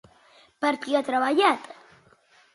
Per 0.65 0.71
qui 0.85 0.97
ha 0.97 1.03
treballat? 1.11 1.69